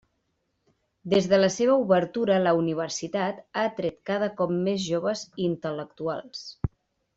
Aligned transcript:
Des 1.13 1.27
de 1.33 1.37
la 1.41 1.49
seva 1.55 1.75
obertura, 1.81 2.37
la 2.47 2.55
universitat 2.61 3.43
ha 3.45 3.67
atret 3.73 4.01
cada 4.13 4.33
cop 4.41 4.57
més 4.69 4.83
joves 4.89 5.25
i 5.31 5.47
intel·lectuals. 5.53 6.45